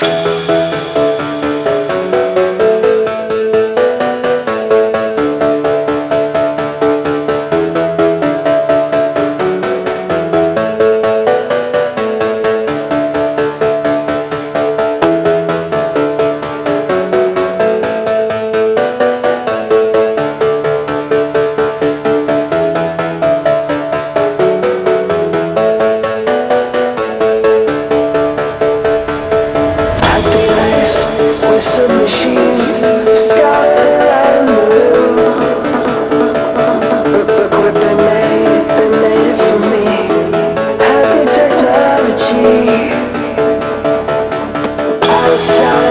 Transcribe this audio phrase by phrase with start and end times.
[0.00, 0.59] Happy
[45.40, 45.89] Outside